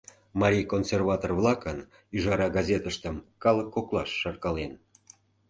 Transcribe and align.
Марий 0.41 0.65
консерватор-влакын 0.73 1.79
«Ӱжара» 2.17 2.47
газетыштым 2.57 3.15
калык 3.43 3.67
коклаш 3.75 4.09
шаркален. 4.21 4.73